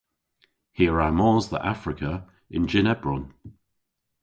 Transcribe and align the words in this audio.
Hi 0.77 0.83
a 0.89 0.91
wra 0.91 1.07
mos 1.17 1.45
dhe 1.51 1.59
Afrika 1.73 2.11
yn 2.55 2.65
jynn 2.71 2.91
ebron. 2.93 3.25